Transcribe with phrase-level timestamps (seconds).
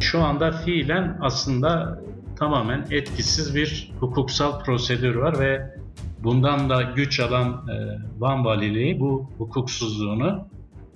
[0.00, 1.98] Şu anda fiilen aslında
[2.38, 5.74] tamamen etkisiz bir hukuksal prosedür var ve
[6.18, 10.48] bundan da güç alan e, Van Valiliği bu hukuksuzluğunu,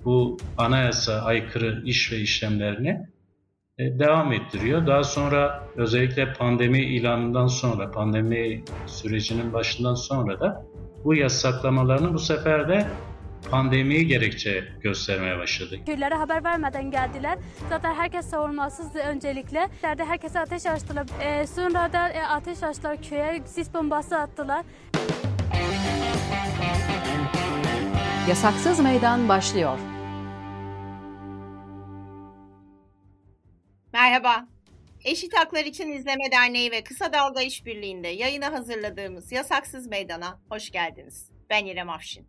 [0.05, 3.07] bu anayasa aykırı iş ve işlemlerini
[3.77, 4.87] e, devam ettiriyor.
[4.87, 10.65] Daha sonra özellikle pandemi ilanından sonra, pandemi sürecinin başından sonra da
[11.03, 12.87] bu yasaklamalarını bu sefer de
[13.49, 15.79] pandemiyi gerekçe göstermeye başladı.
[15.85, 17.37] Köylere haber vermeden geldiler.
[17.69, 19.67] Zaten herkes savunmasızdı öncelikle.
[19.83, 21.05] Yerde herkese ateş açtılar.
[21.21, 23.41] E, sonra da e, ateş açtılar köye.
[23.45, 24.65] Sis bombası attılar.
[28.29, 29.79] Yasaksız Meydan başlıyor.
[33.93, 34.47] Merhaba.
[35.05, 41.29] Eşit Haklar İçin İzleme Derneği ve Kısa Dalga İşbirliği'nde yayına hazırladığımız Yasaksız Meydan'a hoş geldiniz.
[41.49, 42.27] Ben İrem Afşin.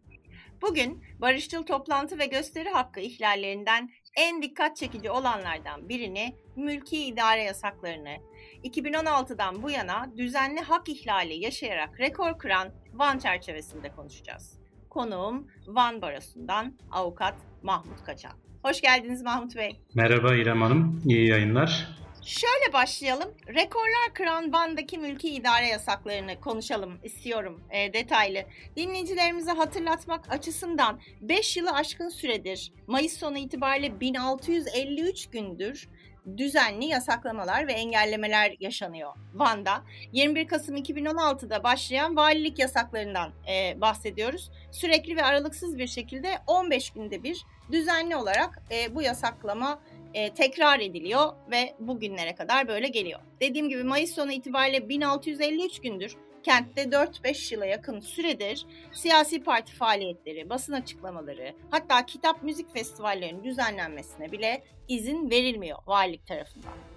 [0.63, 8.17] Bugün barışçıl toplantı ve gösteri hakkı ihlallerinden en dikkat çekici olanlardan birini mülki idare yasaklarını
[8.65, 14.59] 2016'dan bu yana düzenli hak ihlali yaşayarak rekor kıran Van çerçevesinde konuşacağız.
[14.91, 18.33] Konuğum Van Barosu'ndan avukat Mahmut Kaçan.
[18.63, 19.81] Hoş geldiniz Mahmut Bey.
[19.95, 21.89] Merhaba İrem Hanım, iyi yayınlar.
[22.27, 23.35] Şöyle başlayalım.
[23.49, 28.45] Rekorlar kıran Van'daki mülki idare yasaklarını konuşalım istiyorum e, detaylı.
[28.77, 35.89] Dinleyicilerimize hatırlatmak açısından 5 yılı aşkın süredir Mayıs sonu itibariyle 1653 gündür
[36.37, 39.83] düzenli yasaklamalar ve engellemeler yaşanıyor Van'da.
[40.13, 44.51] 21 Kasım 2016'da başlayan valilik yasaklarından e, bahsediyoruz.
[44.73, 49.81] Sürekli ve aralıksız bir şekilde 15 günde bir düzenli olarak e, bu yasaklama
[50.15, 53.21] e, tekrar ediliyor ve bugünlere kadar böyle geliyor.
[53.41, 60.51] Dediğim gibi Mayıs sonu itibariyle 1653 gündür kentte 4-5 yıla yakın süredir siyasi parti faaliyetleri,
[60.51, 66.96] basın açıklamaları, hatta kitap müzik festivallerinin düzenlenmesine bile izin verilmiyor valilik tarafından.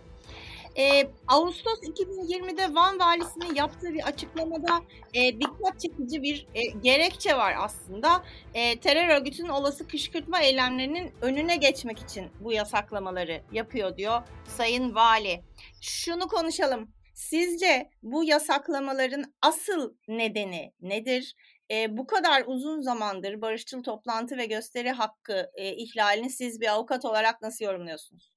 [0.78, 4.82] Ee, Ağustos 2020'de Van Valisi'nin yaptığı bir açıklamada
[5.14, 8.24] e, dikkat çekici bir e, gerekçe var aslında.
[8.54, 15.42] E, terör örgütünün olası kışkırtma eylemlerinin önüne geçmek için bu yasaklamaları yapıyor diyor Sayın Vali.
[15.82, 16.94] Şunu konuşalım.
[17.14, 21.36] Sizce bu yasaklamaların asıl nedeni nedir?
[21.72, 27.06] E, bu kadar uzun zamandır barışçıl toplantı ve gösteri hakkı e, ihlalini siz bir avukat
[27.06, 28.32] olarak nasıl yorumluyorsunuz?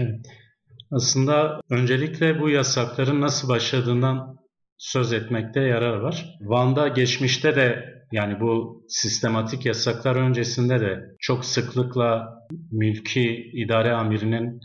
[0.00, 0.26] Evet.
[0.92, 4.36] Aslında öncelikle bu yasakların nasıl başladığından
[4.78, 6.38] söz etmekte yarar var.
[6.40, 12.38] Van'da geçmişte de yani bu sistematik yasaklar öncesinde de çok sıklıkla
[12.70, 14.60] mülki idare amirinin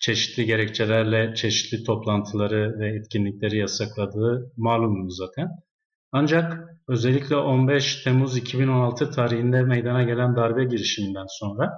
[0.00, 5.48] çeşitli gerekçelerle çeşitli toplantıları ve etkinlikleri yasakladığı malumdu zaten.
[6.12, 11.70] Ancak özellikle 15 Temmuz 2016 tarihinde meydana gelen darbe girişiminden sonra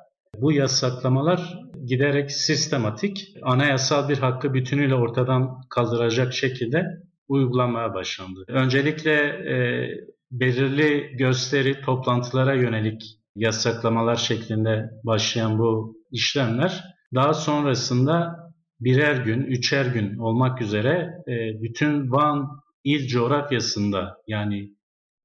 [0.43, 6.85] bu yasaklamalar giderek sistematik, anayasal bir hakkı bütünüyle ortadan kaldıracak şekilde
[7.29, 8.45] uygulanmaya başlandı.
[8.49, 9.57] Öncelikle e,
[10.31, 13.03] belirli gösteri, toplantılara yönelik
[13.37, 16.85] yasaklamalar şeklinde başlayan bu işlemler
[17.15, 18.37] daha sonrasında
[18.81, 22.49] birer gün, üçer gün olmak üzere e, bütün Van
[22.85, 24.71] il coğrafyasında yani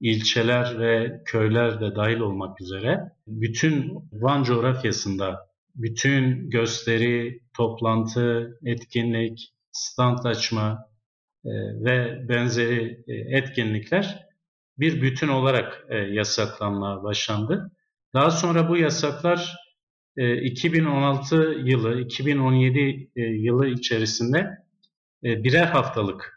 [0.01, 10.25] ilçeler ve köyler de dahil olmak üzere bütün Van coğrafyasında bütün gösteri, toplantı, etkinlik, stand
[10.25, 10.89] açma
[11.45, 11.49] e,
[11.83, 14.25] ve benzeri e, etkinlikler
[14.79, 17.71] bir bütün olarak e, yasaklanmaya başlandı.
[18.13, 19.55] Daha sonra bu yasaklar
[20.17, 24.49] 2016 yılı, 2017 yılı içerisinde
[25.23, 26.34] birer haftalık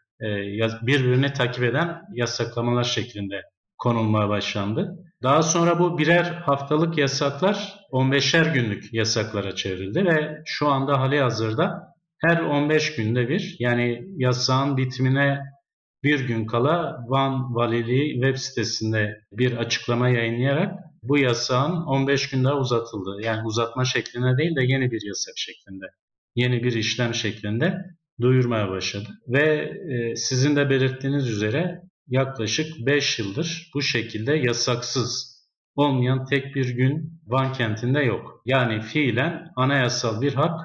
[0.83, 3.43] birbirini takip eden yasaklamalar şeklinde
[3.79, 4.97] konulmaya başlandı.
[5.23, 11.95] Daha sonra bu birer haftalık yasaklar 15'er günlük yasaklara çevrildi ve şu anda hali hazırda
[12.19, 15.41] her 15 günde bir yani yasağın bitimine
[16.03, 22.57] bir gün kala Van Valiliği web sitesinde bir açıklama yayınlayarak bu yasağın 15 gün daha
[22.59, 25.87] uzatıldığı yani uzatma şeklinde değil de yeni bir yasak şeklinde,
[26.35, 27.75] yeni bir işlem şeklinde
[28.21, 29.09] duyurmaya başladı.
[29.29, 35.39] Ve e, sizin de belirttiğiniz üzere yaklaşık 5 yıldır bu şekilde yasaksız
[35.77, 38.43] olmayan tek bir gün Van kentinde yok.
[38.45, 40.61] Yani fiilen anayasal bir hak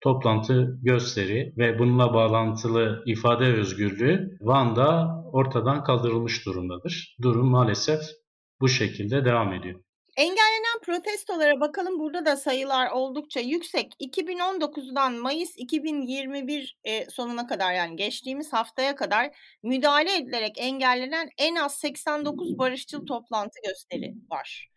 [0.00, 7.16] toplantı gösteri ve bununla bağlantılı ifade özgürlüğü Van'da ortadan kaldırılmış durumdadır.
[7.22, 8.00] Durum maalesef
[8.60, 9.80] bu şekilde devam ediyor.
[10.16, 13.94] Engellenen protestolara bakalım burada da sayılar oldukça yüksek.
[14.00, 21.74] 2019'dan Mayıs 2021 e, sonuna kadar yani geçtiğimiz haftaya kadar müdahale edilerek engellenen en az
[21.74, 24.68] 89 barışçıl toplantı gösteri var.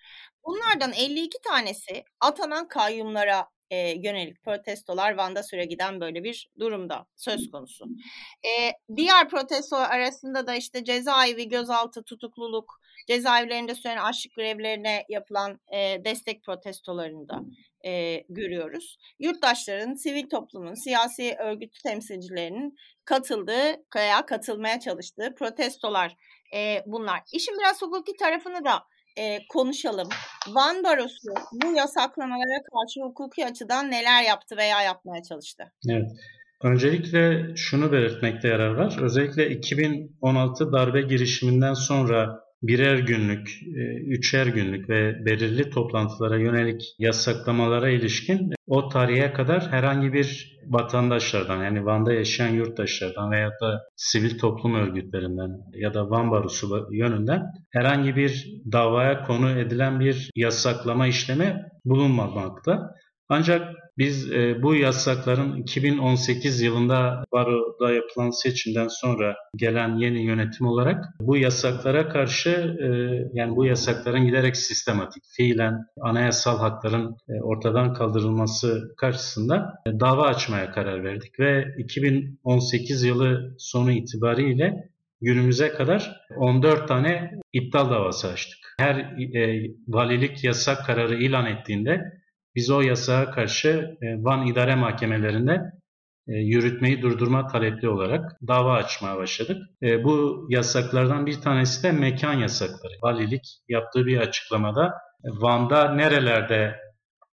[0.45, 7.51] Bunlardan 52 tanesi atanan kayyumlara e, yönelik protestolar Van'da süre giden böyle bir durumda söz
[7.51, 7.85] konusu.
[8.45, 16.05] E, diğer protestolar arasında da işte cezaevi, gözaltı, tutukluluk, cezaevlerinde süren açlık grevlerine yapılan e,
[16.05, 17.41] destek protestolarında
[17.85, 18.97] e, görüyoruz.
[19.19, 22.75] Yurttaşların, sivil toplumun, siyasi örgüt temsilcilerinin
[23.05, 26.15] katıldığı veya katılmaya çalıştığı protestolar
[26.53, 27.19] e, bunlar.
[27.33, 28.83] İşin biraz hukuki tarafını da
[29.17, 30.09] e, konuşalım.
[30.47, 31.33] Van Barosu
[31.63, 35.63] bu yasaklamalara karşı hukuki açıdan neler yaptı veya yapmaya çalıştı?
[35.89, 36.11] Evet.
[36.63, 38.97] Öncelikle şunu belirtmekte yarar var.
[39.01, 47.89] Özellikle 2016 darbe girişiminden sonra birer günlük, e, üçer günlük ve belirli toplantılara yönelik yasaklamalara
[47.89, 54.75] ilişkin o tarihe kadar herhangi bir vatandaşlardan yani Van'da yaşayan yurttaşlardan veya da sivil toplum
[54.75, 62.91] örgütlerinden ya da Van Barosu yönünden herhangi bir davaya konu edilen bir yasaklama işlemi bulunmamakta.
[63.29, 71.05] Ancak biz e, bu yasakların 2018 yılında Baro'da yapılan seçimden sonra gelen yeni yönetim olarak
[71.19, 72.87] bu yasaklara karşı e,
[73.33, 80.71] yani bu yasakların giderek sistematik, fiilen anayasal hakların e, ortadan kaldırılması karşısında e, dava açmaya
[80.71, 84.89] karar verdik ve 2018 yılı sonu itibariyle
[85.21, 88.59] günümüze kadar 14 tane iptal davası açtık.
[88.79, 88.95] Her
[89.35, 92.16] e, valilik yasak kararı ilan ettiğinde
[92.57, 95.61] biz o yasağa karşı e, Van İdare Mahkemelerinde
[96.27, 99.57] e, yürütmeyi durdurma talepli olarak dava açmaya başladık.
[99.83, 102.93] E, bu yasaklardan bir tanesi de mekan yasakları.
[103.03, 104.93] Valilik yaptığı bir açıklamada
[105.23, 106.75] Van'da nerelerde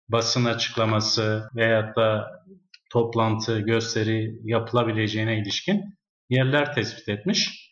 [0.10, 2.32] basın açıklaması veyahut da
[2.92, 5.82] toplantı, gösteri yapılabileceğine ilişkin
[6.30, 7.70] yerler tespit etmiş.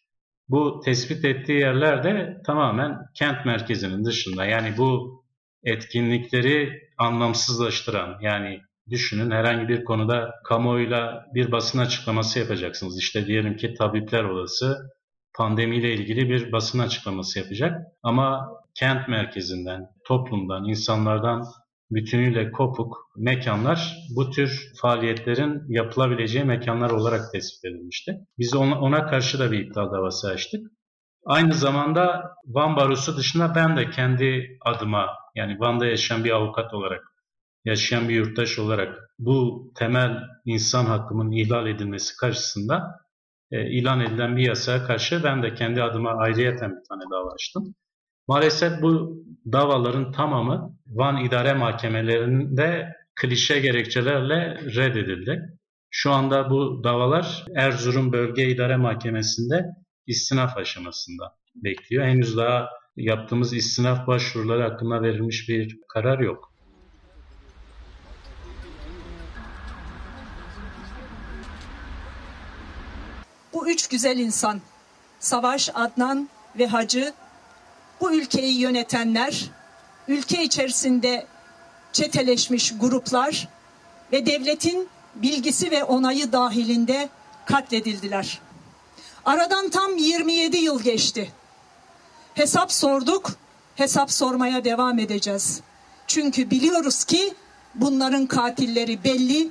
[0.50, 4.45] Bu tespit ettiği yerler de tamamen kent merkezinin dışında.
[4.45, 5.21] Yani bu
[5.63, 12.98] etkinlikleri anlamsızlaştıran yani düşünün herhangi bir konuda kamuoyuyla bir basın açıklaması yapacaksınız.
[12.98, 14.77] İşte diyelim ki Tabipler Odası
[15.38, 18.50] pandemiyle ilgili bir basın açıklaması yapacak ama
[18.80, 21.44] kent merkezinden, toplumdan, insanlardan
[21.92, 28.18] bütünüyle kopuk mekanlar bu tür faaliyetlerin yapılabileceği mekanlar olarak tespit edilmişti.
[28.39, 30.62] Biz ona, karşı da bir iptal davası açtık.
[31.25, 37.04] Aynı zamanda Van Barosu dışında ben de kendi adıma yani Van'da yaşayan bir avukat olarak,
[37.66, 43.01] yaşayan bir yurttaş olarak bu temel insan hakkının ihlal edilmesi karşısında
[43.51, 47.75] e, ilan edilen bir yasaya karşı ben de kendi adıma ayrıyeten bir tane dava açtım.
[48.28, 55.57] Maalesef bu davaların tamamı Van İdare Mahkemelerinde klişe gerekçelerle reddedildi.
[55.89, 59.66] Şu anda bu davalar Erzurum Bölge İdare Mahkemesi'nde
[60.07, 61.24] istinaf aşamasında
[61.56, 62.06] bekliyor.
[62.06, 66.51] Henüz daha yaptığımız istinaf başvuruları hakkında verilmiş bir karar yok.
[73.53, 74.61] Bu üç güzel insan,
[75.19, 76.29] Savaş, Adnan
[76.59, 77.13] ve Hacı,
[78.01, 79.51] bu ülkeyi yönetenler,
[80.07, 81.27] ülke içerisinde
[81.94, 83.47] çeteleşmiş gruplar
[84.11, 87.09] ve devletin bilgisi ve onayı dahilinde
[87.45, 88.39] katledildiler.
[89.25, 91.31] Aradan tam 27 yıl geçti.
[92.36, 93.31] Hesap sorduk,
[93.75, 95.62] hesap sormaya devam edeceğiz.
[96.07, 97.33] Çünkü biliyoruz ki
[97.75, 99.50] bunların katilleri belli,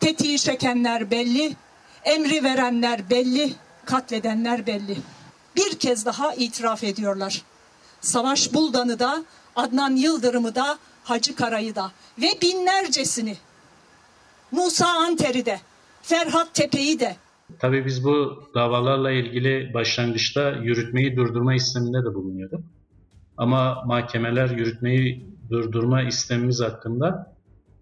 [0.00, 1.56] tetiği çekenler belli,
[2.04, 3.52] emri verenler belli,
[3.84, 4.96] katledenler belli.
[5.56, 7.42] Bir kez daha itiraf ediyorlar.
[8.00, 9.22] Savaş Buldan'ı da,
[9.56, 13.36] Adnan Yıldırım'ı da, Hacı Kara'yı da ve binlercesini,
[14.50, 15.60] Musa Anter'i de,
[16.02, 17.16] Ferhat Tepe'yi de,
[17.58, 22.60] Tabii biz bu davalarla ilgili başlangıçta yürütmeyi durdurma isteminde de bulunuyorduk.
[23.36, 27.36] Ama mahkemeler yürütmeyi durdurma istemimiz hakkında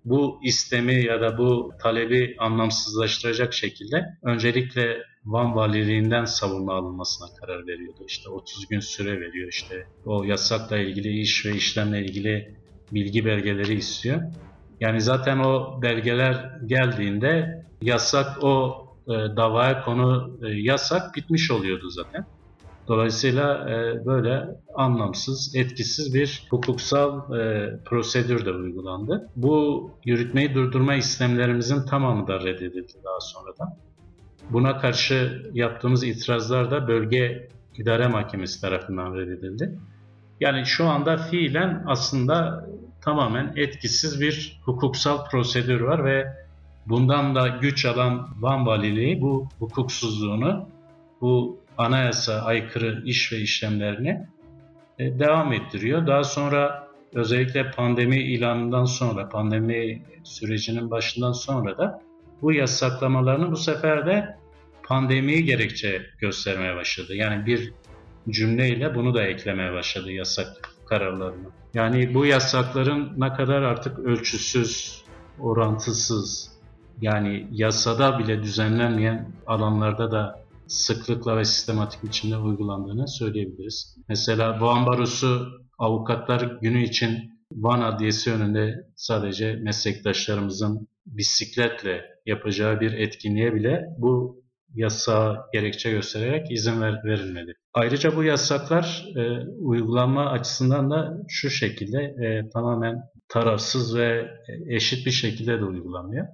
[0.05, 8.05] bu istemi ya da bu talebi anlamsızlaştıracak şekilde öncelikle Van Valiliğinden savunma alınmasına karar veriyordu.
[8.09, 12.55] İşte 30 gün süre veriyor işte o yasakla ilgili iş ve işlemle ilgili
[12.93, 14.23] bilgi belgeleri istiyor.
[14.81, 22.27] Yani zaten o belgeler geldiğinde yasak o e, davaya konu e, yasak bitmiş oluyordu zaten.
[22.89, 29.29] Dolayısıyla e, böyle anlamsız, etkisiz bir hukuksal e, prosedür de uygulandı.
[29.37, 33.75] Bu yürütmeyi durdurma istemlerimizin tamamı da reddedildi daha sonradan.
[34.51, 37.49] Buna karşı yaptığımız itirazlar da bölge
[37.79, 39.79] idare mahkemesi tarafından reddedildi.
[40.41, 42.67] Yani şu anda fiilen aslında
[43.01, 46.27] tamamen etkisiz bir hukuksal prosedür var ve
[46.87, 50.69] Bundan da güç alan Van Valiliği bu hukuksuzluğunu,
[51.21, 54.27] bu anayasa aykırı iş ve işlemlerini
[54.99, 56.07] e, devam ettiriyor.
[56.07, 62.03] Daha sonra özellikle pandemi ilanından sonra, pandemi sürecinin başından sonra da
[62.43, 64.37] bu yasaklamalarını bu sefer de
[64.83, 67.15] pandemiyi gerekçe göstermeye başladı.
[67.15, 67.73] Yani bir
[68.31, 70.47] cümleyle bunu da eklemeye başladı yasak
[70.87, 71.49] kararlarını.
[71.75, 75.03] Yani bu yasakların ne kadar artık ölçüsüz,
[75.41, 76.56] orantısız,
[77.01, 83.97] yani yasada bile düzenlenmeyen alanlarda da sıklıkla ve sistematik biçimde uygulandığını söyleyebiliriz.
[84.09, 85.49] Mesela Van Barosu
[85.79, 94.43] Avukatlar Günü için Van Adliyesi önünde sadece meslektaşlarımızın bisikletle yapacağı bir etkinliğe bile bu
[94.75, 97.55] yasa gerekçe göstererek izin ver, verilmedi.
[97.75, 104.31] Ayrıca bu yasaklar e, uygulanma açısından da şu şekilde e, tamamen tarafsız ve
[104.69, 106.27] eşit bir şekilde de uygulanıyor.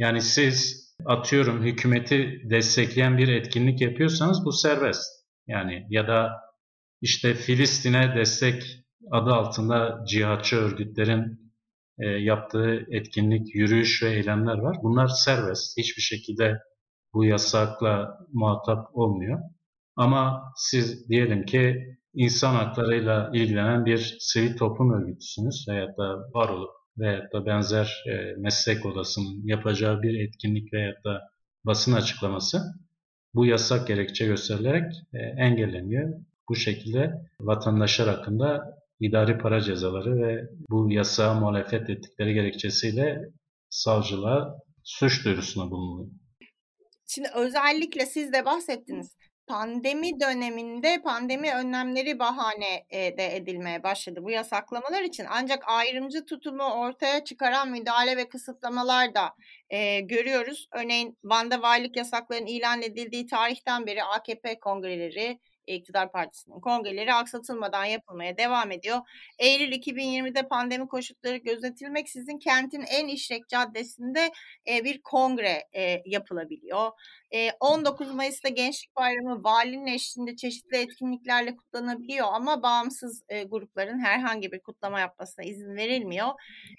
[0.00, 5.02] Yani siz atıyorum hükümeti destekleyen bir etkinlik yapıyorsanız bu serbest.
[5.46, 6.30] Yani ya da
[7.00, 8.62] işte Filistin'e destek
[9.10, 11.52] adı altında cihatçı örgütlerin
[11.98, 14.76] e, yaptığı etkinlik, yürüyüş ve eylemler var.
[14.82, 15.78] Bunlar serbest.
[15.78, 16.58] Hiçbir şekilde
[17.14, 19.40] bu yasakla muhatap olmuyor.
[19.96, 26.79] Ama siz diyelim ki insan haklarıyla ilgilenen bir sivil toplum örgütüsünüz veya da var olup
[27.00, 31.30] veya da benzer e, meslek odasının yapacağı bir etkinlik veya da
[31.64, 32.62] basın açıklaması
[33.34, 36.14] bu yasak gerekçe gösterilerek e, engelleniyor.
[36.48, 43.20] Bu şekilde vatandaşlar hakkında idari para cezaları ve bu yasağa muhalefet ettikleri gerekçesiyle
[43.70, 46.10] savcılığa suç duyurusunda bulunuyor.
[47.06, 49.16] Şimdi özellikle siz de bahsettiniz
[49.50, 55.26] pandemi döneminde pandemi önlemleri bahane e, de edilmeye başladı bu yasaklamalar için.
[55.30, 59.34] Ancak ayrımcı tutumu ortaya çıkaran müdahale ve kısıtlamalar da
[59.70, 60.68] e, görüyoruz.
[60.72, 68.36] Örneğin Van'da valilik yasaklarının ilan edildiği tarihten beri AKP kongreleri iktidar partisinin kongreleri aksatılmadan yapılmaya
[68.38, 68.98] devam ediyor.
[69.38, 74.30] Eylül 2020'de pandemi koşulları gözetilmeksizin kentin en işlek caddesinde
[74.68, 76.90] e, bir kongre e, yapılabiliyor.
[77.34, 84.52] E, 19 Mayıs'ta Gençlik Bayramı valinin eşliğinde çeşitli etkinliklerle kutlanabiliyor ama bağımsız e, grupların herhangi
[84.52, 86.28] bir kutlama yapmasına izin verilmiyor.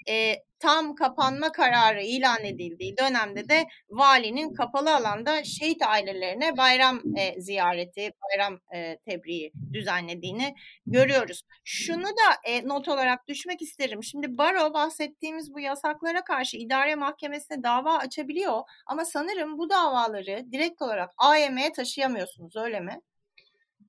[0.10, 7.42] E, tam kapanma kararı ilan edildiği dönemde de valinin kapalı alanda şehit ailelerine bayram e,
[7.42, 11.42] ziyareti, bayram e, tebriği düzenlediğini görüyoruz.
[11.64, 14.04] Şunu da e, not olarak düşmek isterim.
[14.04, 20.82] Şimdi baro bahsettiğimiz bu yasaklara karşı idare mahkemesine dava açabiliyor ama sanırım bu davaları direkt
[20.82, 23.02] olarak AYM'ye taşıyamıyorsunuz öyle mi?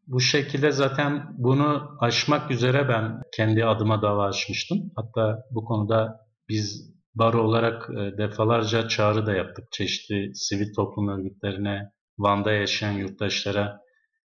[0.07, 4.79] Bu şekilde zaten bunu aşmak üzere ben kendi adıma dava açmıştım.
[4.97, 9.65] Hatta bu konuda biz baro olarak e, defalarca çağrı da yaptık.
[9.73, 13.79] Çeşitli sivil toplum örgütlerine, Van'da yaşayan yurttaşlara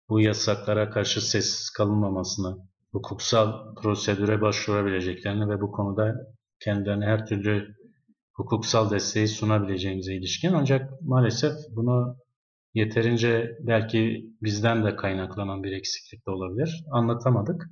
[0.10, 2.58] bu yasaklara karşı sessiz kalınmamasını,
[2.92, 6.14] hukuksal prosedüre başvurabileceklerini ve bu konuda
[6.60, 7.76] kendilerine her türlü
[8.34, 10.54] hukuksal desteği sunabileceğimize ilişkin.
[10.54, 12.18] Ancak maalesef bunu
[12.74, 16.84] yeterince belki bizden de kaynaklanan bir eksiklik de olabilir.
[16.92, 17.64] Anlatamadık.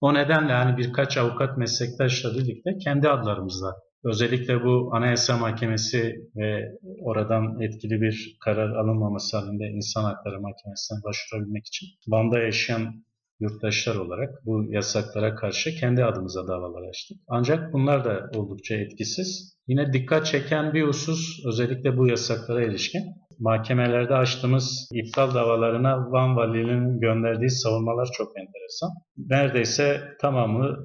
[0.00, 3.74] O nedenle hani birkaç avukat meslektaşla birlikte kendi adlarımızla
[4.04, 11.66] özellikle bu Anayasa Mahkemesi ve oradan etkili bir karar alınmaması halinde İnsan Hakları Mahkemesi'ne başvurabilmek
[11.66, 13.04] için Van'da yaşayan
[13.40, 17.18] yurttaşlar olarak bu yasaklara karşı kendi adımıza davalar açtık.
[17.28, 19.58] Ancak bunlar da oldukça etkisiz.
[19.66, 23.02] Yine dikkat çeken bir husus özellikle bu yasaklara ilişkin
[23.38, 28.90] mahkemelerde açtığımız iptal davalarına Van Valiliğinin gönderdiği savunmalar çok enteresan.
[29.16, 30.76] Neredeyse tamamı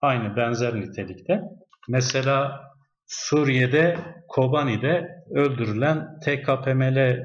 [0.00, 1.40] aynı benzer nitelikte.
[1.88, 2.60] Mesela
[3.06, 3.98] Suriye'de
[4.28, 7.18] Kobani'de öldürülen TKPML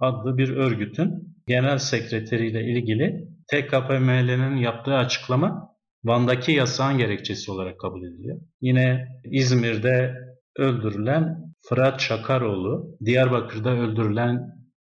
[0.00, 5.70] adlı bir örgütün genel sekreteriyle ilgili TKPML'nin yaptığı açıklama
[6.04, 8.38] Van'daki yasağın gerekçesi olarak kabul ediliyor.
[8.60, 10.14] Yine İzmir'de
[10.56, 11.36] öldürülen
[11.68, 14.40] Fırat Çakaroğlu, Diyarbakır'da öldürülen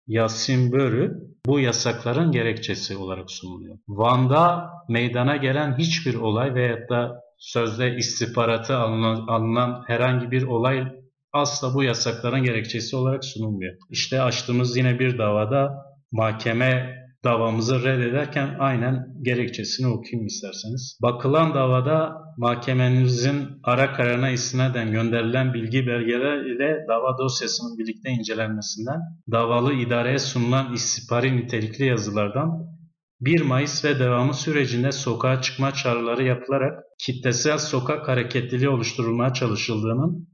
[0.06, 1.12] Yasin Börü
[1.46, 3.78] bu yasakların gerekçesi olarak sunuluyor.
[3.88, 10.84] Van'da meydana gelen hiçbir olay veyahut da sözde istihbaratı alınan, alınan herhangi bir olay
[11.32, 13.74] asla bu yasakların gerekçesi olarak sunulmuyor.
[13.90, 15.70] İşte açtığımız yine bir davada
[16.12, 20.98] mahkeme davamızı reddederken aynen gerekçesini okuyayım isterseniz.
[21.02, 29.00] Bakılan davada mahkememizin ara kararına istinaden gönderilen bilgi belgeler ile dava dosyasının birlikte incelenmesinden,
[29.32, 32.73] davalı idareye sunulan istihbari nitelikli yazılardan
[33.24, 40.28] 1 Mayıs ve devamı sürecinde sokağa çıkma çağrıları yapılarak kitlesel sokak hareketliliği oluşturulmaya çalışıldığının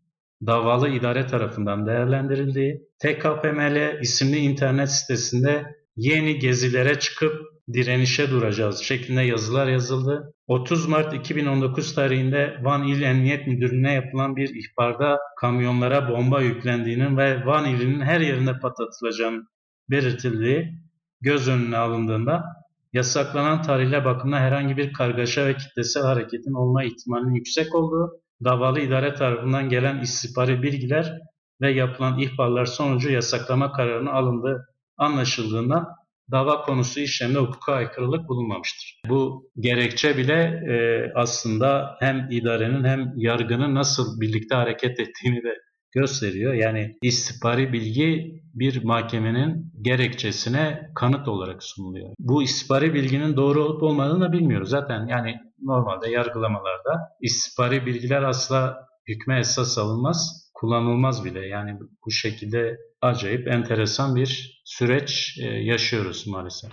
[0.46, 5.64] davalı idare tarafından değerlendirildiği, TKPML isimli internet sitesinde
[5.96, 7.32] yeni gezilere çıkıp
[7.72, 10.34] direnişe duracağız şeklinde yazılar yazıldı.
[10.46, 17.46] 30 Mart 2019 tarihinde Van İl Emniyet Müdürlüğü'ne yapılan bir ihbarda kamyonlara bomba yüklendiğinin ve
[17.46, 19.48] Van ilinin her yerinde patlatılacağının
[19.90, 20.74] belirtildiği
[21.20, 22.59] göz önüne alındığında
[22.92, 28.10] yasaklanan tarihle bakımda herhangi bir kargaşa ve kitlesel hareketin olma ihtimalinin yüksek olduğu,
[28.44, 31.18] davalı idare tarafından gelen istihbari bilgiler
[31.60, 34.66] ve yapılan ihbarlar sonucu yasaklama kararının alındığı
[34.96, 35.86] anlaşıldığında
[36.30, 39.00] dava konusu işlemde hukuka aykırılık bulunmamıştır.
[39.08, 40.74] Bu gerekçe bile e,
[41.14, 45.54] aslında hem idarenin hem yargının nasıl birlikte hareket ettiğini de
[45.92, 46.54] gösteriyor.
[46.54, 52.10] Yani istihbari bilgi bir mahkemenin gerekçesine kanıt olarak sunuluyor.
[52.18, 54.70] Bu istihbari bilginin doğru olup olmadığını da bilmiyoruz.
[54.70, 61.46] Zaten yani normalde yargılamalarda istihbari bilgiler asla hükme esas alınmaz, kullanılmaz bile.
[61.46, 66.70] Yani bu şekilde acayip enteresan bir süreç e, yaşıyoruz maalesef.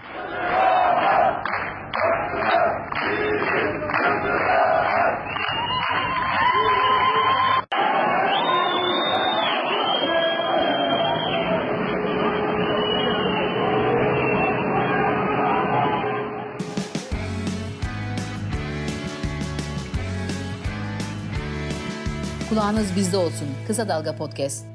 [22.58, 23.48] Kulağınız bizde olsun.
[23.68, 24.66] Kısa Dalga Podcast.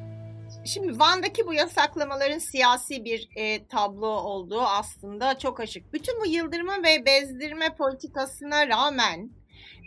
[0.65, 5.93] Şimdi Van'daki bu yasaklamaların siyasi bir e, tablo olduğu aslında çok açık.
[5.93, 9.31] Bütün bu yıldırma ve bezdirme politikasına rağmen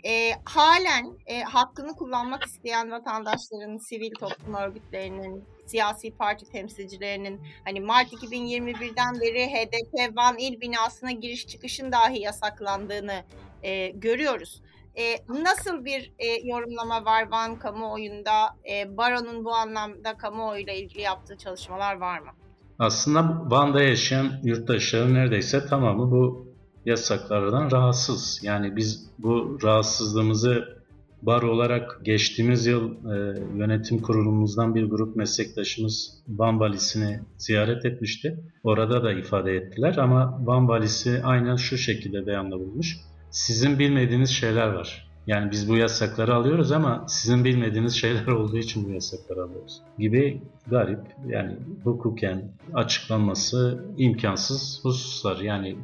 [0.04, 8.12] e, halen e, hakkını kullanmak isteyen vatandaşların, sivil toplum örgütlerinin, siyasi parti temsilcilerinin hani Mart
[8.12, 13.24] 2021'den beri HDP Van il binasına giriş çıkışın dahi yasaklandığını
[13.62, 14.62] e, görüyoruz.
[14.98, 18.32] E, nasıl bir e, yorumlama var Van kamuoyunda?
[18.72, 22.30] E, Baro'nun bu anlamda kamuoyuyla ilgili yaptığı çalışmalar var mı?
[22.78, 26.46] Aslında Van'da yaşayan yurttaşların neredeyse tamamı bu
[26.86, 28.40] yasaklardan rahatsız.
[28.42, 30.76] Yani biz bu rahatsızlığımızı
[31.22, 38.38] Baro olarak geçtiğimiz yıl e, yönetim kurulumuzdan bir grup meslektaşımız Van Valisi'ni ziyaret etmişti.
[38.64, 42.96] Orada da ifade ettiler ama Van Valisi aynen şu şekilde beyanda bulmuş
[43.36, 45.08] sizin bilmediğiniz şeyler var.
[45.26, 49.80] Yani biz bu yasakları alıyoruz ama sizin bilmediğiniz şeyler olduğu için bu yasakları alıyoruz.
[49.98, 52.42] Gibi garip yani hukuken
[52.74, 55.36] açıklanması imkansız hususlar.
[55.36, 55.76] Yani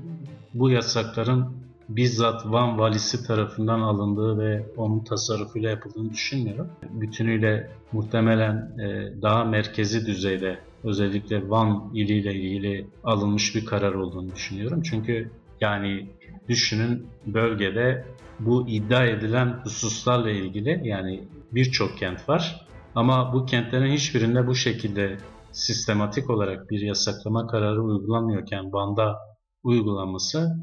[0.54, 1.46] bu yasakların
[1.88, 6.68] bizzat Van valisi tarafından alındığı ve onun tasarrufuyla yapıldığını düşünmüyorum.
[6.90, 14.82] Bütünüyle muhtemelen e, daha merkezi düzeyde özellikle Van iliyle ilgili alınmış bir karar olduğunu düşünüyorum.
[14.82, 16.08] Çünkü yani
[16.48, 18.04] düşünün bölgede
[18.40, 22.66] bu iddia edilen hususlarla ilgili yani birçok kent var.
[22.94, 25.16] Ama bu kentlerin hiçbirinde bu şekilde
[25.52, 29.18] sistematik olarak bir yasaklama kararı uygulanmıyorken Van'da
[29.62, 30.56] uygulanması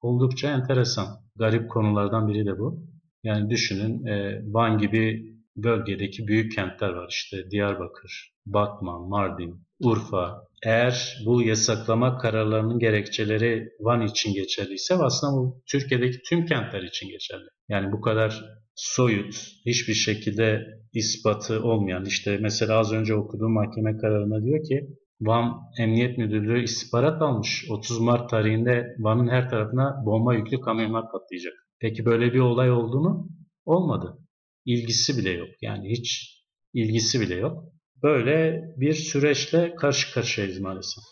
[0.00, 1.06] oldukça enteresan.
[1.36, 2.82] Garip konulardan biri de bu.
[3.24, 10.46] Yani düşünün e, Van gibi bölgedeki büyük kentler var işte Diyarbakır, Batman, Mardin, Urfa.
[10.64, 17.48] Eğer bu yasaklama kararlarının gerekçeleri Van için geçerliyse aslında bu Türkiye'deki tüm kentler için geçerli.
[17.68, 19.34] Yani bu kadar soyut,
[19.66, 24.86] hiçbir şekilde ispatı olmayan işte mesela az önce okuduğum mahkeme kararına diyor ki
[25.20, 27.66] Van Emniyet Müdürlüğü istihbarat almış.
[27.70, 31.52] 30 Mart tarihinde Van'ın her tarafına bomba yüklü kamyonlar patlayacak.
[31.80, 33.28] Peki böyle bir olay oldu mu?
[33.64, 34.18] Olmadı.
[34.64, 35.48] İlgisi bile yok.
[35.60, 36.40] Yani hiç
[36.74, 37.64] ilgisi bile yok.
[38.02, 41.04] Böyle bir süreçle karşı karşıyayız maalesef.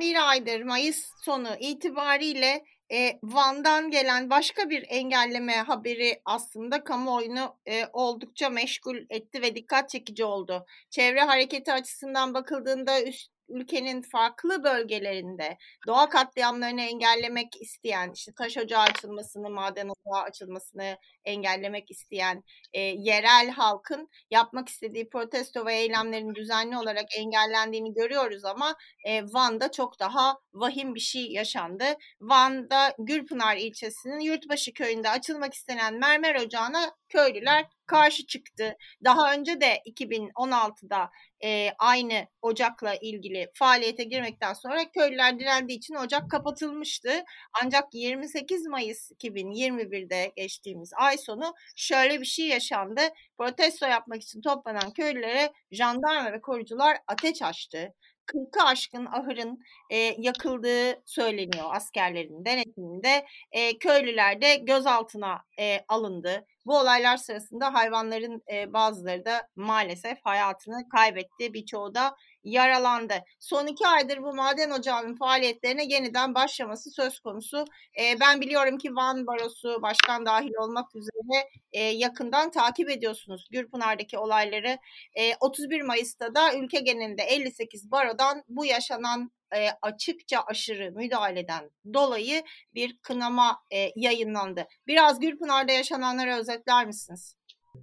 [0.00, 7.56] Son bir aydır Mayıs sonu itibariyle e, Van'dan gelen başka bir engelleme haberi aslında kamuoyunu
[7.66, 10.66] e, oldukça meşgul etti ve dikkat çekici oldu.
[10.90, 18.82] Çevre hareketi açısından bakıldığında üst, ülkenin farklı bölgelerinde doğa katliamlarını engellemek isteyen, işte taş ocağı
[18.82, 26.78] açılmasını, maden ocağı açılmasını engellemek isteyen e, yerel halkın yapmak istediği protesto ve eylemlerin düzenli
[26.78, 31.84] olarak engellendiğini görüyoruz ama e, Van'da çok daha vahim bir şey yaşandı.
[32.20, 38.76] Van'da Gülpınar ilçesinin Yurtbaşı köyünde açılmak istenen mermer ocağına köylüler karşı çıktı.
[39.04, 41.10] Daha önce de 2016'da
[41.44, 47.24] e, aynı ocakla ilgili faaliyete girmekten sonra köylüler direndiği için ocak kapatılmıştı.
[47.64, 53.00] Ancak 28 Mayıs 2021'de geçtiğimiz ay sonu şöyle bir şey yaşandı.
[53.38, 57.94] Protesto yapmak için toplanan köylülere jandarma ve korucular ateş açtı.
[58.30, 63.26] 40'ı aşkın ahırın e, yakıldığı söyleniyor askerlerin denetiminde.
[63.52, 66.46] E, köylüler de gözaltına e, alındı.
[66.66, 71.54] Bu olaylar sırasında hayvanların e, bazıları da maalesef hayatını kaybetti.
[71.54, 73.14] Birçoğu da yaralandı.
[73.40, 77.64] Son iki aydır bu maden ocağının faaliyetlerine yeniden başlaması söz konusu.
[78.00, 84.18] E, ben biliyorum ki Van Barosu başkan dahil olmak üzere e, yakından takip ediyorsunuz Gürpınar'daki
[84.18, 84.78] olayları.
[85.14, 92.42] E, 31 Mayıs'ta da ülke genelinde 58 barodan bu yaşanan e, açıkça aşırı müdahaleden dolayı
[92.74, 94.66] bir kınama e, yayınlandı.
[94.86, 97.36] Biraz Gürpınar'da yaşananları özetler misiniz?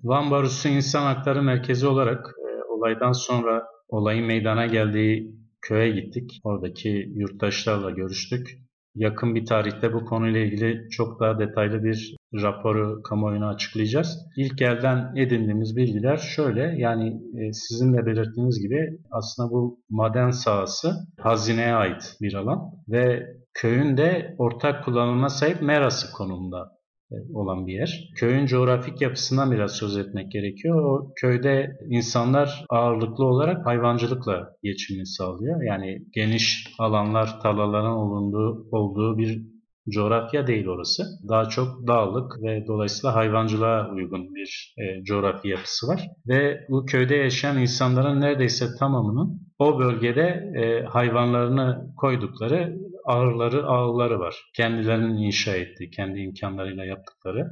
[0.03, 6.39] Van Barosu İnsan Hakları Merkezi olarak e, olaydan sonra olayın meydana geldiği köye gittik.
[6.43, 8.47] Oradaki yurttaşlarla görüştük.
[8.95, 14.17] Yakın bir tarihte bu konuyla ilgili çok daha detaylı bir raporu kamuoyuna açıklayacağız.
[14.37, 20.93] İlk elden edindiğimiz bilgiler şöyle yani e, sizin de belirttiğiniz gibi aslında bu maden sahası
[21.19, 23.23] hazineye ait bir alan ve
[23.53, 26.76] köyün de ortak kullanımına sahip merası konumunda
[27.33, 28.11] olan bir yer.
[28.15, 30.83] Köyün coğrafik yapısından biraz söz etmek gerekiyor.
[30.83, 35.63] O köyde insanlar ağırlıklı olarak hayvancılıkla geçimini sağlıyor.
[35.63, 39.41] Yani geniş alanlar, tarlaların olunduğu, olduğu bir
[39.89, 41.03] coğrafya değil orası.
[41.29, 46.07] Daha çok dağlık ve dolayısıyla hayvancılığa uygun bir e, coğrafi yapısı var.
[46.27, 54.35] Ve bu köyde yaşayan insanların neredeyse tamamının o bölgede e, hayvanlarını koydukları ağırları, ağları var.
[54.53, 57.47] Kendilerinin inşa ettiği, kendi imkanlarıyla yaptıkları.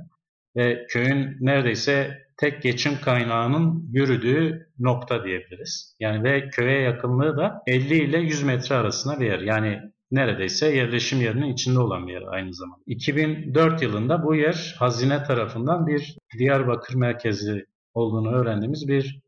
[0.56, 5.96] Ve köyün neredeyse tek geçim kaynağının yürüdüğü nokta diyebiliriz.
[6.00, 9.40] Yani ve köye yakınlığı da 50 ile 100 metre arasında bir yer.
[9.40, 9.80] Yani
[10.12, 12.84] neredeyse yerleşim yerinin içinde olan bir yer aynı zamanda.
[12.86, 19.20] 2004 yılında bu yer hazine tarafından bir Diyarbakır merkezli olduğunu öğrendiğimiz bir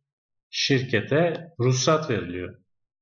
[0.49, 2.55] şirkete ruhsat veriliyor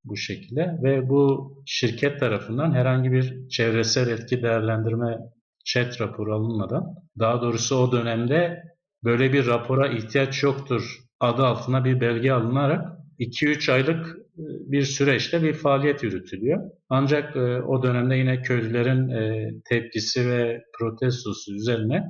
[0.06, 5.18] bu şekilde ve bu şirket tarafından herhangi bir çevresel etki değerlendirme
[5.66, 6.84] chat raporu alınmadan
[7.20, 8.64] daha doğrusu o dönemde
[9.04, 15.44] böyle bir rapora ihtiyaç yoktur adı altına bir belge alınarak 2-3 aylık e, bir süreçte
[15.44, 16.72] bir faaliyet yürütülüyor.
[16.90, 22.04] Ancak e, o dönemde yine köylülerin e, tepkisi ve protestosu üzerine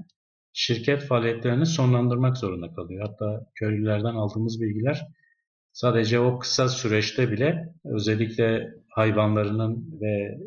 [0.54, 3.08] şirket faaliyetlerini sonlandırmak zorunda kalıyor.
[3.08, 5.02] Hatta köylülerden aldığımız bilgiler
[5.76, 10.38] sadece o kısa süreçte bile özellikle hayvanlarının ve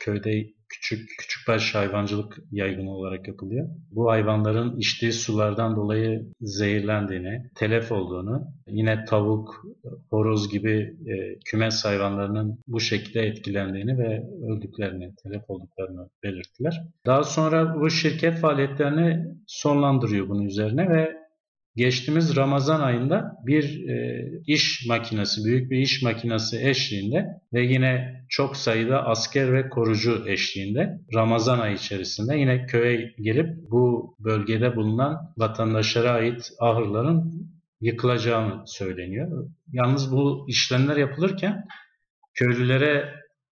[0.00, 3.68] köyde küçük küçükbaş hayvancılık yaygın olarak yapılıyor.
[3.90, 9.66] Bu hayvanların içtiği sulardan dolayı zehirlendiğini, telef olduğunu, yine tavuk,
[10.10, 16.82] horoz gibi e, kümes hayvanlarının bu şekilde etkilendiğini ve öldüklerini, telef olduklarını belirttiler.
[17.06, 21.17] Daha sonra bu şirket faaliyetlerini sonlandırıyor bunun üzerine ve
[21.78, 28.56] geçtiğimiz Ramazan ayında bir e, iş makinesi, büyük bir iş makinesi eşliğinde ve yine çok
[28.56, 36.10] sayıda asker ve korucu eşliğinde Ramazan ayı içerisinde yine köye gelip bu bölgede bulunan vatandaşlara
[36.10, 37.48] ait ahırların
[37.80, 39.48] yıkılacağını söyleniyor.
[39.72, 41.64] Yalnız bu işlemler yapılırken
[42.34, 43.14] köylülere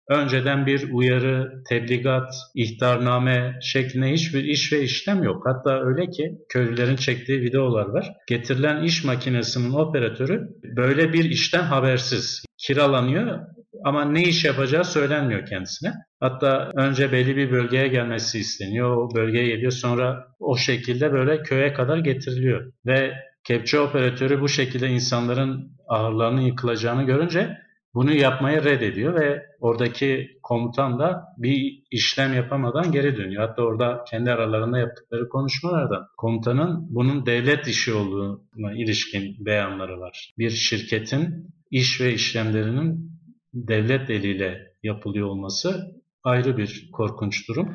[0.09, 5.42] önceden bir uyarı, tebligat, ihtarname şeklinde hiçbir iş ve işlem yok.
[5.47, 8.12] Hatta öyle ki köylülerin çektiği videolar var.
[8.29, 12.44] Getirilen iş makinesinin operatörü böyle bir işten habersiz.
[12.59, 13.40] Kiralanıyor
[13.85, 15.92] ama ne iş yapacağı söylenmiyor kendisine.
[16.21, 18.97] Hatta önce belli bir bölgeye gelmesi isteniyor.
[18.97, 22.73] O bölgeye geliyor sonra o şekilde böyle köye kadar getiriliyor.
[22.87, 23.12] Ve
[23.44, 27.59] kepçe operatörü bu şekilde insanların ahırlarının yıkılacağını görünce
[27.94, 33.48] bunu yapmayı reddediyor ve oradaki komutan da bir işlem yapamadan geri dönüyor.
[33.48, 40.35] Hatta orada kendi aralarında yaptıkları konuşmalardan komutanın bunun devlet işi olduğuna ilişkin beyanları var.
[40.38, 43.11] Bir şirketin iş ve işlemlerinin
[43.55, 47.74] devlet eliyle yapılıyor olması ayrı bir korkunç durum.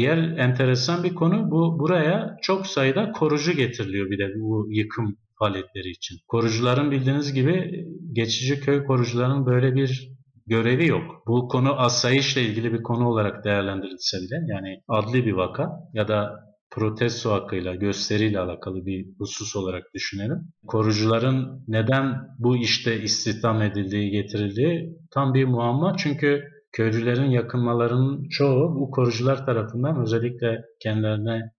[0.00, 5.90] Diğer enteresan bir konu bu buraya çok sayıda korucu getiriliyor bir de bu yıkım faaliyetleri
[5.90, 6.16] için.
[6.28, 10.08] Korucuların bildiğiniz gibi geçici köy korucularının böyle bir
[10.46, 11.22] görevi yok.
[11.26, 16.30] Bu konu asayişle ilgili bir konu olarak değerlendirilse bile yani adli bir vaka ya da
[16.70, 20.38] protesto hakkıyla, gösteriyle alakalı bir husus olarak düşünelim.
[20.66, 25.96] Korucuların neden bu işte istihdam edildiği, getirildiği tam bir muamma.
[25.96, 31.52] Çünkü köylülerin yakınmalarının çoğu bu korucular tarafından özellikle kendilerine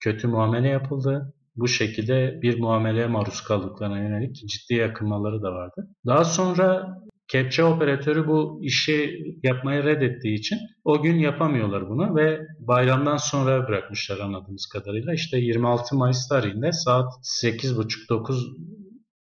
[0.00, 1.34] kötü muamele yapıldı.
[1.56, 5.88] Bu şekilde bir muameleye maruz kaldıklarına yönelik ciddi yakınmaları da vardı.
[6.06, 6.96] Daha sonra
[7.28, 14.18] Kepçe operatörü bu işi yapmayı reddettiği için o gün yapamıyorlar bunu ve bayramdan sonra bırakmışlar
[14.18, 15.14] anladığımız kadarıyla.
[15.14, 18.56] İşte 26 Mayıs tarihinde saat 8.30-9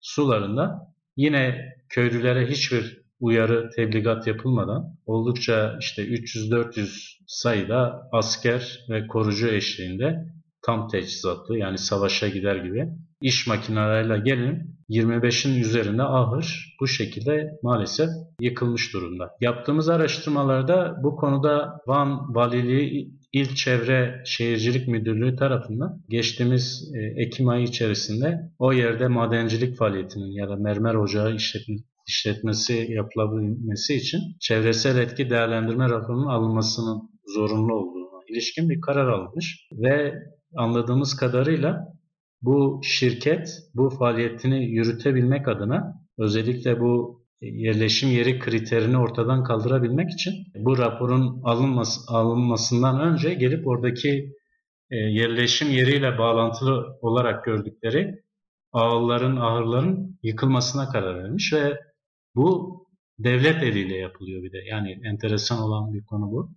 [0.01, 10.25] sularında yine köylülere hiçbir uyarı, tebligat yapılmadan oldukça işte 300-400 sayıda asker ve korucu eşliğinde
[10.65, 12.89] tam teçhizatlı yani savaşa gider gibi
[13.21, 18.09] iş makineleriyle gelin 25'in üzerinde ahır bu şekilde maalesef
[18.39, 19.29] yıkılmış durumda.
[19.41, 27.63] Yaptığımız araştırmalarda bu konuda Van Valiliği İl Çevre Şehircilik Müdürlüğü tarafından geçtiğimiz e, Ekim ayı
[27.63, 31.75] içerisinde o yerde madencilik faaliyetinin ya da mermer ocağı işletme,
[32.07, 40.13] işletmesi yapılabilmesi için çevresel etki değerlendirme raporunun alınmasının zorunlu olduğuna ilişkin bir karar alınmış ve
[40.55, 41.93] anladığımız kadarıyla
[42.41, 50.77] bu şirket bu faaliyetini yürütebilmek adına özellikle bu yerleşim yeri kriterini ortadan kaldırabilmek için bu
[50.77, 54.33] raporun alınması, alınmasından önce gelip oradaki
[54.91, 58.23] e, yerleşim yeriyle bağlantılı olarak gördükleri
[58.71, 61.79] ağılların, ahırların yıkılmasına karar vermiş ve
[62.35, 62.79] bu
[63.19, 64.57] devlet eliyle yapılıyor bir de.
[64.69, 66.51] Yani enteresan olan bir konu bu.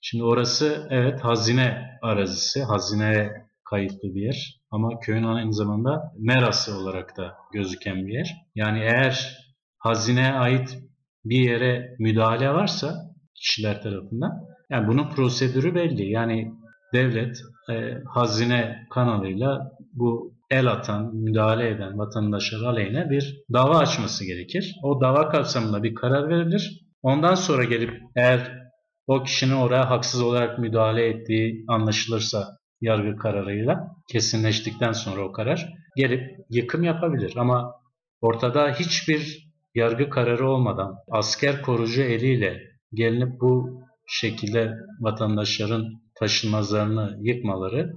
[0.00, 4.60] Şimdi orası evet hazine arazisi, hazineye kayıtlı bir yer.
[4.70, 8.36] Ama köyün aynı zamanda merası olarak da gözüken bir yer.
[8.54, 9.38] Yani eğer
[9.78, 10.78] hazineye ait
[11.24, 12.94] bir yere müdahale varsa
[13.34, 14.32] kişiler tarafından
[14.70, 16.10] yani bunun prosedürü belli.
[16.10, 16.52] Yani
[16.94, 17.36] devlet
[17.70, 24.74] e, hazine kanalıyla bu el atan, müdahale eden vatandaşlar aleyhine bir dava açması gerekir.
[24.82, 26.80] O dava kapsamında bir karar verilir.
[27.02, 28.58] Ondan sonra gelip eğer
[29.06, 36.36] o kişinin oraya haksız olarak müdahale ettiği anlaşılırsa yargı kararıyla kesinleştikten sonra o karar gelip
[36.50, 37.34] yıkım yapabilir.
[37.36, 37.74] Ama
[38.20, 42.60] ortada hiçbir yargı kararı olmadan asker korucu eliyle
[42.92, 45.84] gelinip bu şekilde vatandaşların
[46.18, 47.92] taşınmazlarını yıkmaları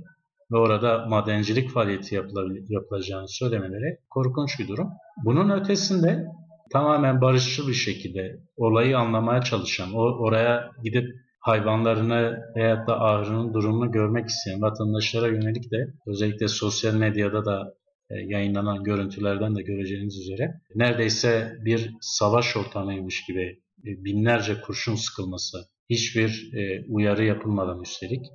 [0.52, 2.16] ve orada madencilik faaliyeti
[2.70, 4.90] yapılacağını söylemeleri korkunç bir durum.
[5.26, 6.26] Bunun ötesinde
[6.72, 11.06] tamamen barışçıl bir şekilde olayı anlamaya çalışan, oraya gidip
[11.40, 17.74] hayvanlarını veya da ahırının durumunu görmek isteyen vatandaşlara yönelik de özellikle sosyal medyada da
[18.10, 25.58] e, yayınlanan görüntülerden de göreceğiniz üzere neredeyse bir savaş ortamıymış gibi e, binlerce kurşun sıkılması,
[25.90, 28.26] hiçbir e, uyarı yapılmadan üstelik.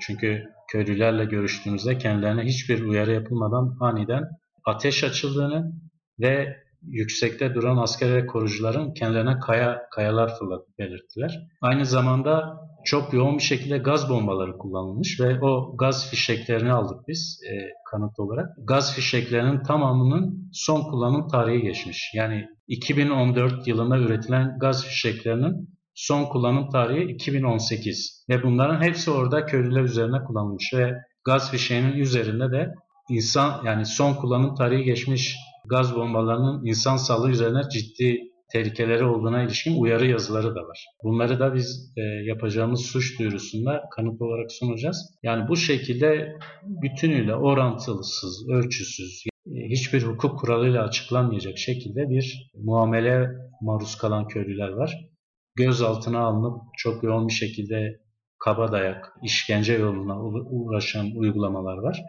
[0.00, 4.24] Çünkü köylülerle görüştüğümüzde kendilerine hiçbir uyarı yapılmadan aniden
[4.64, 5.72] ateş açıldığını
[6.20, 11.38] ve yüksekte duran asker ve korucuların kendilerine kaya, kayalar fırlatıp belirttiler.
[11.60, 17.40] Aynı zamanda çok yoğun bir şekilde gaz bombaları kullanılmış ve o gaz fişeklerini aldık biz
[17.50, 17.54] e,
[17.90, 18.48] kanıt olarak.
[18.64, 22.10] Gaz fişeklerinin tamamının son kullanım tarihi geçmiş.
[22.14, 29.82] Yani 2014 yılında üretilen gaz fişeklerinin son kullanım tarihi 2018 ve bunların hepsi orada köylüler
[29.82, 32.74] üzerine kullanılmış ve gaz fişeğinin üzerinde de
[33.10, 35.36] insan yani son kullanım tarihi geçmiş
[35.68, 40.86] gaz bombalarının insan sağlığı üzerine ciddi tehlikeleri olduğuna ilişkin uyarı yazıları da var.
[41.04, 45.18] Bunları da biz e, yapacağımız suç duyurusunda kanıt olarak sunacağız.
[45.22, 53.28] Yani bu şekilde bütünüyle orantılısız, ölçüsüz, e, hiçbir hukuk kuralıyla açıklanmayacak şekilde bir muamele
[53.60, 55.10] maruz kalan köylüler var.
[55.56, 58.00] Gözaltına alınıp çok yoğun bir şekilde
[58.38, 62.02] kaba dayak, işkence yoluna uğraşan uygulamalar var.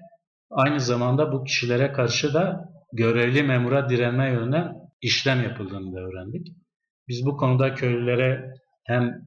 [0.50, 6.48] Aynı zamanda bu kişilere karşı da görevli memura direnme yönüne işlem yapıldığını da öğrendik.
[7.08, 9.22] Biz bu konuda köylülere hem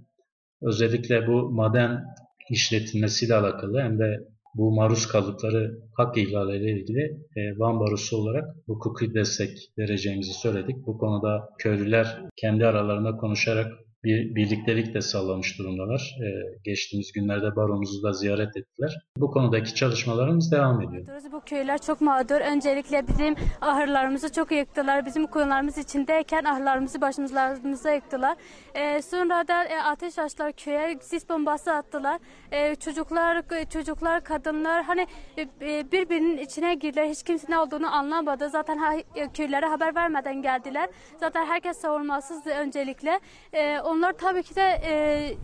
[0.63, 2.05] özellikle bu maden
[2.51, 4.19] işletilmesiyle alakalı hem de
[4.55, 7.01] bu maruz kaldıkları hak ihlaliyle ilgili
[7.37, 10.77] e, Van Barosu olarak hukuki destek vereceğimizi söyledik.
[10.87, 13.73] Bu konuda köylüler kendi aralarında konuşarak
[14.05, 16.17] bir birliktelik de sağlamış durumdalar.
[16.21, 19.05] Ee, geçtiğimiz günlerde baromuzu da ziyaret ettiler.
[19.17, 21.07] Bu konudaki çalışmalarımız devam ediyor.
[21.33, 22.41] Bu köyler çok mağdur.
[22.41, 25.07] Öncelikle bizim ahırlarımızı çok yıktılar.
[25.07, 28.37] Bizim koyunlarımız içindeyken ahırlarımızı başımızlarımıza yıktılar.
[28.75, 30.99] Ee, sonra da e, ateş açtılar köye.
[31.01, 32.19] Sis bombası attılar.
[32.53, 35.07] Ee, çocuklar, çocuklar, kadınlar hani
[35.39, 37.09] e, birbirinin içine girdiler.
[37.09, 38.49] Hiç kimse ne olduğunu anlamadı.
[38.49, 40.89] Zaten ha, e, köylere haber vermeden geldiler.
[41.21, 43.21] Zaten herkes savunmasızdı öncelikle.
[43.53, 45.35] Ee, onlar tabii ki de e,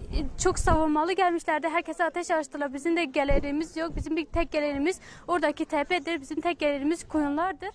[0.42, 1.68] çok savunmalı gelmişlerdi.
[1.68, 2.74] Herkese ateş açtılar.
[2.74, 3.96] Bizim de gelirimiz yok.
[3.96, 6.20] Bizim bir tek gelirimiz oradaki tepedir.
[6.20, 7.70] Bizim tek gelirimiz koyunlardır.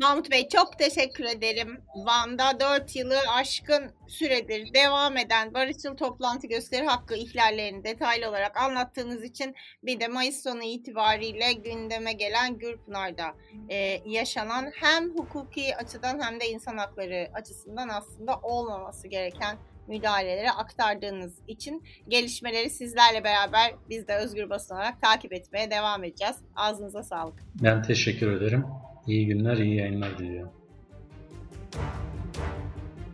[0.00, 1.80] Mahmut Bey çok teşekkür ederim.
[1.96, 9.24] Van'da 4 yılı aşkın süredir devam eden barışçıl toplantı gösteri hakkı ihlallerini detaylı olarak anlattığınız
[9.24, 13.34] için bir de Mayıs sonu itibariyle gündeme gelen Gürpınar'da
[13.68, 19.56] e, yaşanan hem hukuki açıdan hem de insan hakları açısından aslında olmaması gereken
[19.88, 26.36] müdahaleleri aktardığınız için gelişmeleri sizlerle beraber biz de Özgür Basın olarak takip etmeye devam edeceğiz.
[26.56, 27.42] Ağzınıza sağlık.
[27.62, 28.64] Ben teşekkür ederim.
[29.06, 30.52] İyi günler, iyi yayınlar diliyorum.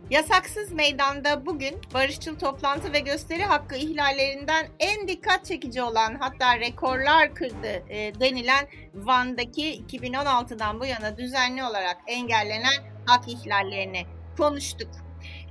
[0.09, 7.35] Yasaksız meydanda bugün barışçıl toplantı ve gösteri hakkı ihlallerinden en dikkat çekici olan hatta rekorlar
[7.35, 12.73] kırdı e, denilen Van'daki 2016'dan bu yana düzenli olarak engellenen
[13.05, 14.05] hak ihlallerini
[14.37, 14.89] konuştuk.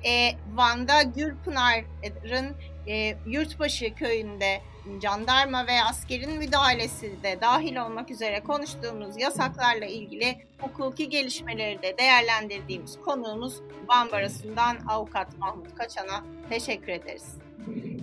[0.04, 4.60] E, Van'da Gürpınar'ın e, Yurtbaşı köyünde
[5.02, 13.00] jandarma ve askerin müdahalesi de dahil olmak üzere konuştuğumuz yasaklarla ilgili hukuki gelişmeleri de değerlendirdiğimiz
[13.00, 17.34] konuğumuz Van Barası'ndan Avukat Mahmut Kaçan'a teşekkür ederiz.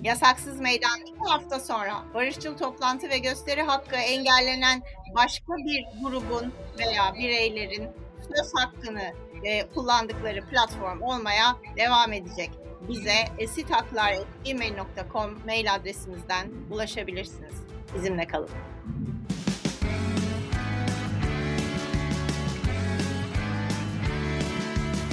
[0.03, 4.81] Yasaksız meydan iki hafta sonra barışçıl toplantı ve gösteri hakkı engellenen
[5.15, 7.89] başka bir grubun veya bireylerin
[8.35, 12.49] söz hakkını e, kullandıkları platform olmaya devam edecek.
[12.89, 17.53] Bize esitaklar.gmail.com mail adresimizden ulaşabilirsiniz.
[17.95, 18.49] Bizimle kalın.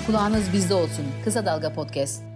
[0.06, 1.06] Kulağınız bizde olsun.
[1.24, 2.35] Kısa Dalga Podcast.